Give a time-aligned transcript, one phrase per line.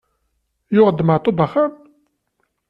[0.75, 1.71] Yuɣ-d Maɛṭub axxam?